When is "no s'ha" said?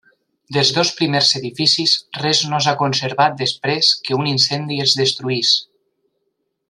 2.53-2.75